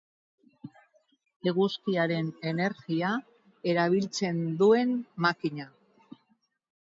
eguzkiaren 1.51 2.31
energia 2.51 3.11
erabiltzen 3.75 4.41
duen 4.63 4.97
makina 5.27 5.69